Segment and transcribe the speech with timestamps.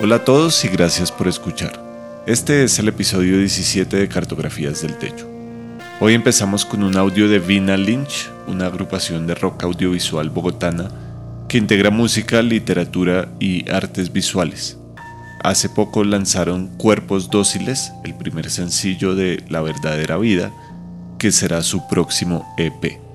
[0.00, 1.72] Hola a todos y gracias por escuchar.
[2.24, 5.28] Este es el episodio 17 de Cartografías del Techo.
[5.98, 10.88] Hoy empezamos con un audio de Vina Lynch, una agrupación de rock audiovisual bogotana
[11.48, 14.78] que integra música, literatura y artes visuales.
[15.42, 20.52] Hace poco lanzaron Cuerpos Dóciles, el primer sencillo de La verdadera vida,
[21.18, 23.07] que será su próximo EP.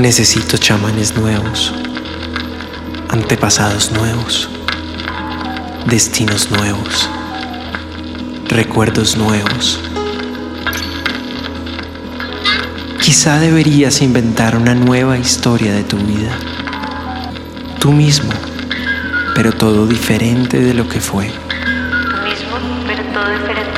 [0.00, 1.74] Necesito chamanes nuevos,
[3.08, 4.48] antepasados nuevos,
[5.86, 7.10] destinos nuevos,
[8.48, 9.80] recuerdos nuevos.
[13.00, 16.30] Quizá deberías inventar una nueva historia de tu vida,
[17.80, 18.30] tú mismo,
[19.34, 21.26] pero todo diferente de lo que fue.
[21.26, 22.56] Tú mismo,
[22.86, 23.77] pero todo diferente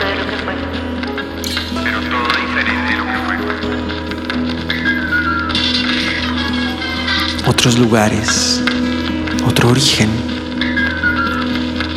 [7.60, 8.62] otros lugares,
[9.47, 10.09] otro origen.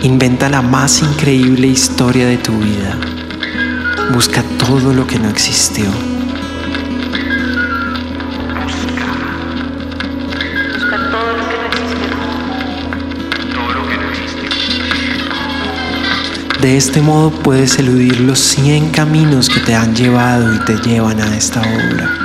[0.01, 2.97] Inventa la más increíble historia de tu vida.
[4.11, 5.85] Busca todo lo que no existió.
[10.73, 12.07] Busca todo lo que no existe.
[13.53, 14.49] Todo lo que no existe.
[16.61, 21.21] De este modo puedes eludir los 100 caminos que te han llevado y te llevan
[21.21, 22.22] a esta obra.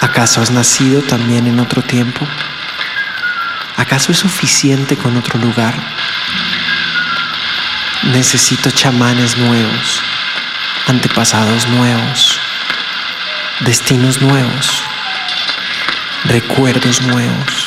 [0.00, 2.26] ¿Acaso has nacido también en otro tiempo?
[3.76, 5.74] ¿Acaso es suficiente con otro lugar?
[8.12, 10.02] Necesito chamanes nuevos,
[10.88, 12.40] antepasados nuevos,
[13.60, 14.84] destinos nuevos,
[16.24, 17.61] recuerdos nuevos.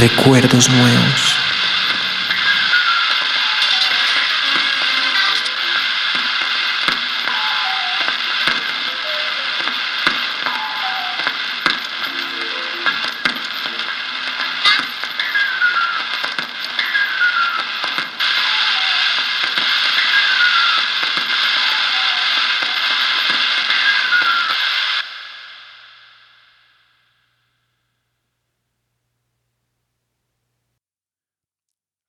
[0.00, 1.49] Recuerdos nuevos.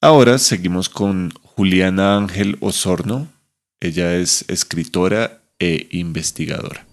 [0.03, 3.27] Ahora seguimos con Juliana Ángel Osorno.
[3.79, 6.87] Ella es escritora e investigadora.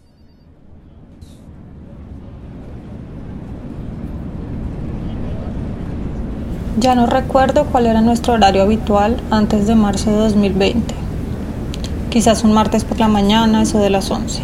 [6.78, 10.94] Ya no recuerdo cuál era nuestro horario habitual antes de marzo de 2020.
[12.10, 14.42] Quizás un martes por la mañana, eso de las 11.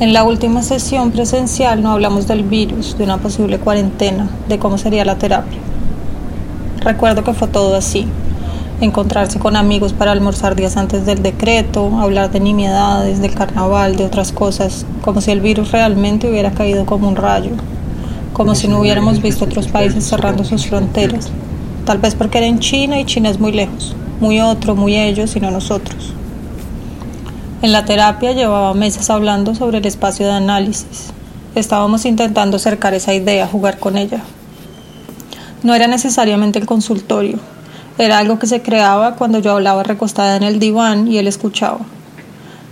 [0.00, 4.76] En la última sesión presencial no hablamos del virus, de una posible cuarentena, de cómo
[4.76, 5.60] sería la terapia.
[6.84, 8.06] Recuerdo que fue todo así.
[8.82, 14.04] Encontrarse con amigos para almorzar días antes del decreto, hablar de nimiedades, del carnaval, de
[14.04, 17.52] otras cosas, como si el virus realmente hubiera caído como un rayo,
[18.34, 21.30] como si no hubiéramos visto otros países cerrando sus fronteras.
[21.86, 25.34] Tal vez porque era en China y China es muy lejos, muy otro, muy ellos
[25.36, 26.12] y no nosotros.
[27.62, 31.12] En la terapia llevaba meses hablando sobre el espacio de análisis.
[31.54, 34.20] Estábamos intentando acercar esa idea, jugar con ella.
[35.64, 37.40] No era necesariamente el consultorio,
[37.96, 41.78] era algo que se creaba cuando yo hablaba recostada en el diván y él escuchaba.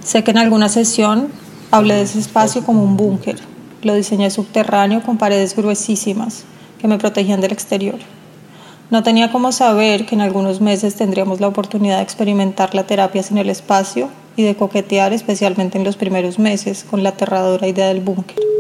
[0.05, 1.29] Sé que en alguna sesión
[1.71, 3.39] hablé de ese espacio como un búnker.
[3.83, 6.45] Lo diseñé subterráneo con paredes gruesísimas
[6.81, 7.99] que me protegían del exterior.
[8.91, 13.23] No tenía cómo saber que en algunos meses tendríamos la oportunidad de experimentar la terapia
[13.23, 17.89] sin el espacio y de coquetear, especialmente en los primeros meses, con la aterradora idea
[17.89, 18.52] del búnker.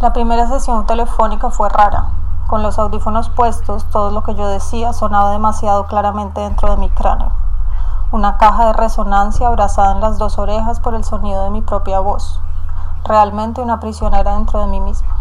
[0.00, 2.10] La primera sesión telefónica fue rara.
[2.46, 6.88] Con los audífonos puestos, todo lo que yo decía sonaba demasiado claramente dentro de mi
[6.88, 7.32] cráneo.
[8.12, 11.98] Una caja de resonancia abrazada en las dos orejas por el sonido de mi propia
[11.98, 12.40] voz.
[13.06, 15.16] Realmente una prisionera dentro de mí misma.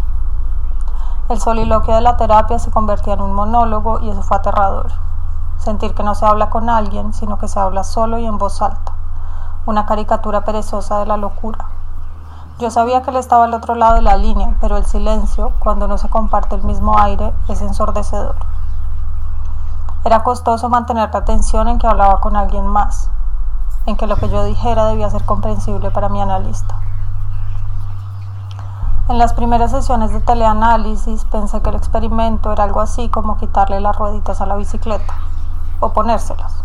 [1.27, 4.91] El soliloquio de la terapia se convertía en un monólogo y eso fue aterrador.
[5.57, 8.61] Sentir que no se habla con alguien, sino que se habla solo y en voz
[8.61, 8.91] alta.
[9.65, 11.65] Una caricatura perezosa de la locura.
[12.59, 15.87] Yo sabía que él estaba al otro lado de la línea, pero el silencio, cuando
[15.87, 18.35] no se comparte el mismo aire, es ensordecedor.
[20.03, 23.11] Era costoso mantener la atención en que hablaba con alguien más,
[23.85, 26.79] en que lo que yo dijera debía ser comprensible para mi analista.
[29.07, 33.79] En las primeras sesiones de teleanálisis pensé que el experimento era algo así como quitarle
[33.81, 35.13] las rueditas a la bicicleta
[35.79, 36.63] o ponérselas.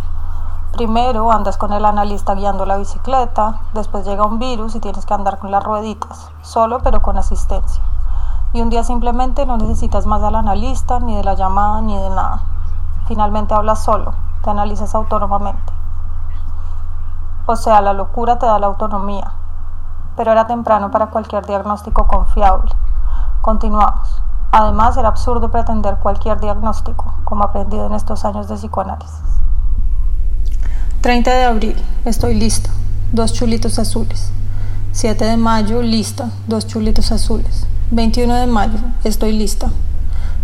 [0.73, 5.13] Primero andas con el analista guiando la bicicleta, después llega un virus y tienes que
[5.13, 7.83] andar con las rueditas, solo pero con asistencia.
[8.55, 12.09] Y un día simplemente no necesitas más al analista, ni de la llamada, ni de
[12.09, 12.41] nada.
[13.07, 15.73] Finalmente hablas solo, te analizas autónomamente.
[17.45, 19.31] O sea, la locura te da la autonomía.
[20.17, 22.73] Pero era temprano para cualquier diagnóstico confiable.
[23.43, 24.23] Continuamos.
[24.53, 29.42] Además, era absurdo pretender cualquier diagnóstico, como aprendido en estos años de psicoanálisis.
[31.03, 32.71] 30 de abril, estoy lista,
[33.11, 34.31] dos chulitos azules.
[34.93, 37.67] 7 de mayo, lista, dos chulitos azules.
[37.91, 39.73] 21 de mayo, estoy lista.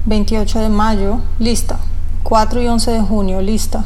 [0.06, 1.78] 28 de mayo, lista.
[2.24, 3.84] 4 y 11 de junio, lista.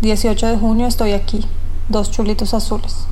[0.00, 1.44] 18 de junio, estoy aquí,
[1.88, 3.08] dos chulitos azules.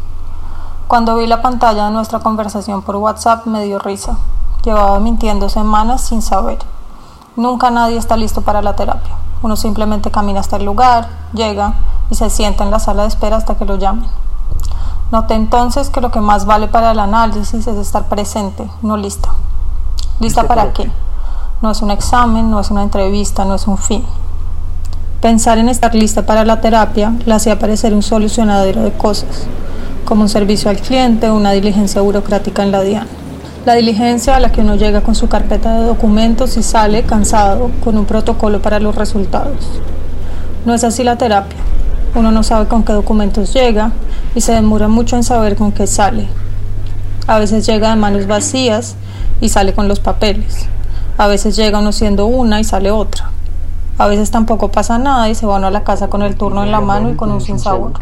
[0.87, 4.19] Cuando vi la pantalla de nuestra conversación por WhatsApp me dio risa.
[4.64, 6.58] Llevaba mintiendo semanas sin saber.
[7.35, 9.17] Nunca nadie está listo para la terapia.
[9.43, 11.75] Uno simplemente camina hasta el lugar, llega,
[12.10, 14.06] y se sienta en la sala de espera hasta que lo llamen.
[15.10, 19.30] Noté entonces que lo que más vale para el análisis es estar presente, no lista.
[20.20, 20.90] ¿Lista para qué?
[21.62, 24.04] No es un examen, no es una entrevista, no es un fin.
[25.20, 29.46] Pensar en estar lista para la terapia la hacía parecer un solucionadero de cosas,
[30.04, 33.06] como un servicio al cliente o una diligencia burocrática en la DIAN.
[33.64, 37.70] La diligencia a la que uno llega con su carpeta de documentos y sale cansado
[37.82, 39.80] con un protocolo para los resultados.
[40.66, 41.63] No es así la terapia.
[42.14, 43.90] Uno no sabe con qué documentos llega
[44.37, 46.28] y se demora mucho en saber con qué sale.
[47.26, 48.94] A veces llega de manos vacías
[49.40, 50.69] y sale con los papeles.
[51.19, 53.31] A veces llega uno siendo una y sale otra.
[53.99, 56.62] A veces tampoco pasa nada y se va uno a la casa con el turno
[56.62, 57.94] en la mano y con un sinsabor.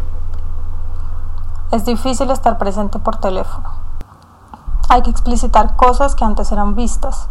[1.70, 3.70] Es difícil estar presente por teléfono.
[4.90, 7.28] Hay que explicitar cosas que antes eran vistas,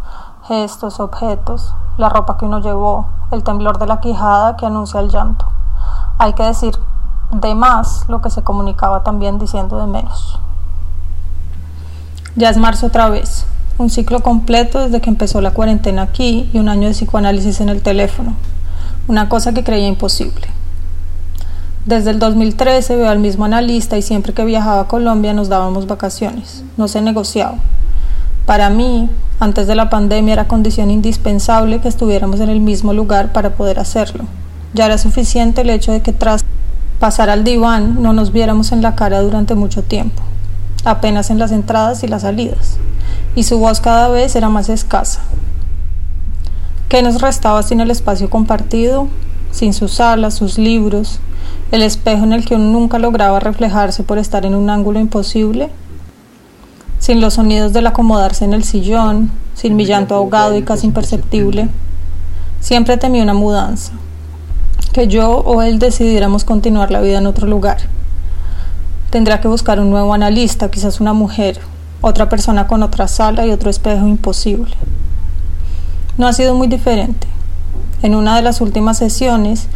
[0.47, 5.09] gestos, objetos, la ropa que uno llevó, el temblor de la quijada que anuncia el
[5.09, 5.50] llanto
[6.21, 6.75] hay que decir
[7.31, 10.39] de más lo que se comunicaba también diciendo de menos.
[12.35, 13.47] Ya es marzo otra vez,
[13.79, 17.69] un ciclo completo desde que empezó la cuarentena aquí y un año de psicoanálisis en
[17.69, 18.35] el teléfono,
[19.07, 20.45] una cosa que creía imposible.
[21.87, 25.87] Desde el 2013 veo al mismo analista y siempre que viajaba a Colombia nos dábamos
[25.87, 27.55] vacaciones, no se negociaba.
[28.45, 29.09] Para mí,
[29.39, 33.79] antes de la pandemia era condición indispensable que estuviéramos en el mismo lugar para poder
[33.79, 34.25] hacerlo.
[34.73, 36.45] Ya era suficiente el hecho de que tras
[36.99, 40.21] pasar al diván no nos viéramos en la cara durante mucho tiempo,
[40.85, 42.77] apenas en las entradas y las salidas,
[43.35, 45.21] y su voz cada vez era más escasa.
[46.87, 49.07] ¿Qué nos restaba sin el espacio compartido,
[49.51, 51.19] sin sus salas, sus libros,
[51.71, 55.69] el espejo en el que uno nunca lograba reflejarse por estar en un ángulo imposible?
[56.99, 61.67] Sin los sonidos del acomodarse en el sillón, sin mi llanto ahogado y casi imperceptible.
[62.61, 63.93] Siempre temí una mudanza
[64.91, 67.77] que yo o él decidiéramos continuar la vida en otro lugar.
[69.09, 71.59] Tendrá que buscar un nuevo analista, quizás una mujer,
[72.01, 74.75] otra persona con otra sala y otro espejo imposible.
[76.17, 77.27] No ha sido muy diferente.
[78.01, 79.67] En una de las últimas sesiones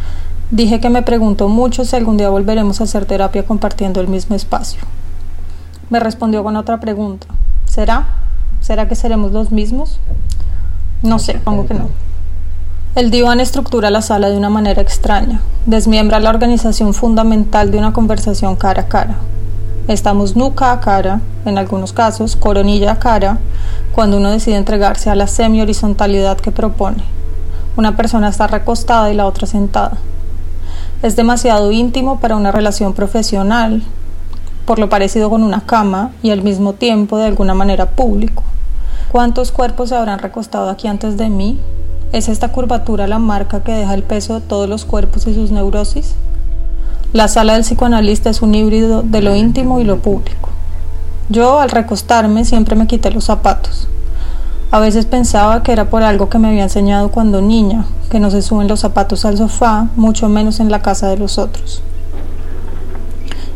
[0.52, 4.36] dije que me preguntó mucho si algún día volveremos a hacer terapia compartiendo el mismo
[4.36, 4.80] espacio.
[5.90, 7.28] Me respondió con otra pregunta.
[7.66, 8.08] ¿Será?
[8.62, 10.00] ¿Será que seremos los mismos?
[11.04, 11.90] No sé, pongo que no.
[12.96, 17.92] El diván estructura la sala de una manera extraña, desmiembra la organización fundamental de una
[17.92, 19.16] conversación cara a cara.
[19.90, 23.40] Estamos nuca a cara, en algunos casos coronilla a cara,
[23.92, 27.04] cuando uno decide entregarse a la semi-horizontalidad que propone.
[27.76, 29.98] Una persona está recostada y la otra sentada.
[31.02, 33.84] Es demasiado íntimo para una relación profesional,
[34.66, 38.44] por lo parecido con una cama y al mismo tiempo de alguna manera público.
[39.12, 41.60] ¿Cuántos cuerpos se habrán recostado aquí antes de mí?
[42.16, 45.52] ¿Es esta curvatura la marca que deja el peso de todos los cuerpos y sus
[45.52, 46.16] neurosis?
[47.12, 50.48] La sala del psicoanalista es un híbrido de lo íntimo y lo público.
[51.28, 53.90] Yo al recostarme siempre me quité los zapatos.
[54.72, 58.32] A veces pensaba que era por algo que me había enseñado cuando niña, que no
[58.32, 61.82] se suben los zapatos al sofá, mucho menos en la casa de los otros.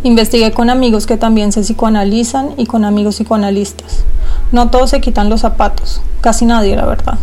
[0.04, 4.04] Investigué con amigos que también se psicoanalizan y con amigos psicoanalistas.
[4.52, 7.18] No todos se quitan los zapatos, casi nadie, la verdad.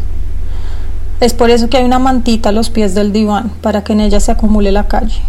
[1.18, 4.00] Es por eso que hay una mantita a los pies del diván, para que en
[4.00, 5.22] ella se acumule la calle.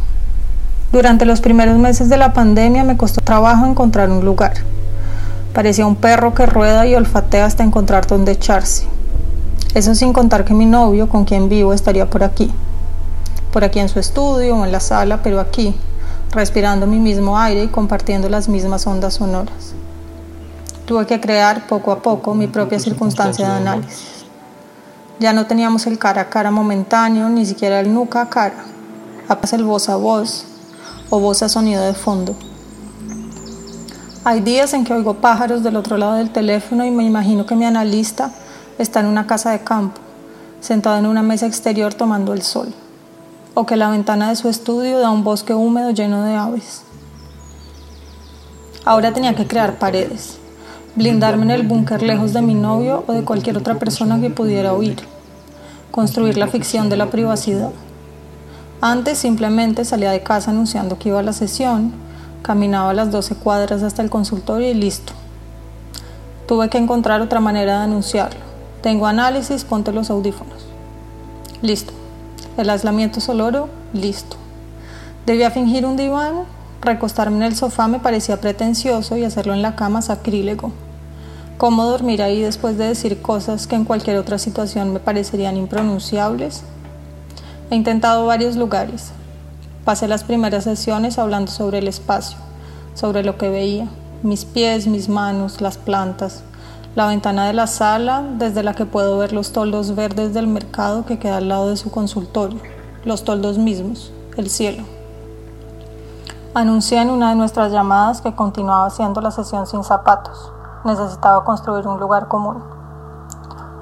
[0.92, 4.54] Durante los primeros meses de la pandemia me costó trabajo encontrar un lugar.
[5.54, 8.86] Parecía un perro que rueda y olfatea hasta encontrar dónde echarse.
[9.76, 12.52] Eso sin contar que mi novio, con quien vivo, estaría por aquí.
[13.54, 15.74] Por aquí en su estudio o en la sala, pero aquí,
[16.32, 19.74] respirando mi mismo aire y compartiendo las mismas ondas sonoras.
[20.86, 24.17] Tuve que crear poco a poco mi propia circunstancia de análisis.
[25.20, 28.66] Ya no teníamos el cara a cara momentáneo, ni siquiera el nuca a cara.
[29.28, 30.46] Apenas el voz a voz
[31.10, 32.36] o voz a sonido de fondo.
[34.24, 37.56] Hay días en que oigo pájaros del otro lado del teléfono y me imagino que
[37.56, 38.32] mi analista
[38.78, 40.02] está en una casa de campo,
[40.60, 42.74] sentado en una mesa exterior tomando el sol,
[43.54, 46.82] o que la ventana de su estudio da un bosque húmedo lleno de aves.
[48.86, 50.38] Ahora tenía que crear paredes,
[50.98, 54.74] blindarme en el búnker lejos de mi novio o de cualquier otra persona que pudiera
[54.74, 54.98] oír,
[55.92, 57.70] construir la ficción de la privacidad.
[58.82, 61.94] Antes simplemente salía de casa anunciando que iba a la sesión,
[62.42, 65.14] caminaba las 12 cuadras hasta el consultorio y listo.
[66.48, 68.40] Tuve que encontrar otra manera de anunciarlo.
[68.82, 70.66] Tengo análisis, ponte los audífonos.
[71.62, 71.94] Listo.
[72.58, 74.36] El aislamiento sonoro, listo.
[75.28, 76.46] Debía fingir un diván,
[76.82, 80.72] recostarme en el sofá me parecía pretencioso y hacerlo en la cama sacrílego.
[81.58, 86.62] ¿Cómo dormir ahí después de decir cosas que en cualquier otra situación me parecerían impronunciables?
[87.72, 89.10] He intentado varios lugares.
[89.84, 92.38] Pasé las primeras sesiones hablando sobre el espacio,
[92.94, 93.88] sobre lo que veía,
[94.22, 96.44] mis pies, mis manos, las plantas,
[96.94, 101.08] la ventana de la sala desde la que puedo ver los toldos verdes del mercado
[101.08, 102.60] que queda al lado de su consultorio,
[103.04, 104.84] los toldos mismos, el cielo.
[106.54, 110.52] Anuncié en una de nuestras llamadas que continuaba haciendo la sesión sin zapatos
[110.88, 112.64] necesitaba construir un lugar común.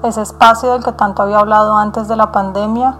[0.02, 2.96] Ese espacio del que tanto había hablado antes de la pandemia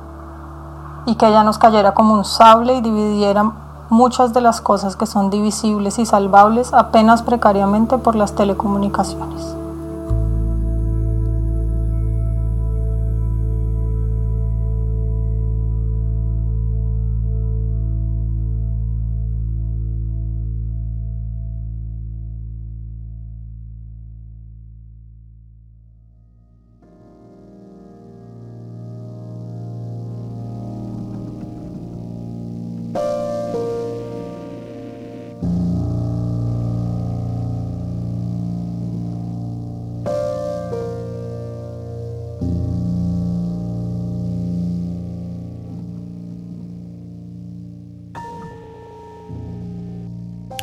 [1.04, 3.52] y que ya nos cayera como un sable y dividiera
[3.90, 9.65] muchas de las cosas que son divisibles y salvables apenas precariamente por las telecomunicaciones.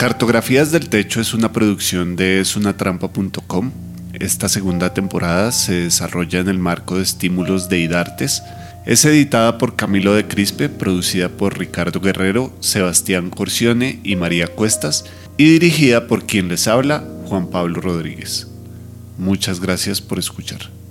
[0.03, 3.71] Cartografías del Techo es una producción de esunatrampa.com.
[4.11, 8.43] Esta segunda temporada se desarrolla en el marco de estímulos de IDARTES.
[8.85, 15.05] Es editada por Camilo de Crispe, producida por Ricardo Guerrero, Sebastián Corcione y María Cuestas,
[15.37, 18.49] y dirigida por quien les habla, Juan Pablo Rodríguez.
[19.17, 20.82] Muchas gracias por escuchar.